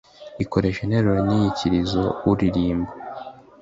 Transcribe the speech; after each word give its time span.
ikoresha 0.43 0.79
intero 0.83 1.09
n'inyikirizoururirimbo 1.27 2.89